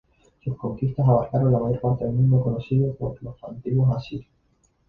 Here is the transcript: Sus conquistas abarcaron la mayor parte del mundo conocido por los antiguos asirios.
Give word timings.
Sus 0.43 0.57
conquistas 0.57 1.07
abarcaron 1.07 1.51
la 1.53 1.59
mayor 1.59 1.79
parte 1.79 2.05
del 2.05 2.15
mundo 2.15 2.41
conocido 2.43 2.91
por 2.95 3.21
los 3.21 3.35
antiguos 3.43 3.95
asirios. 3.95 4.31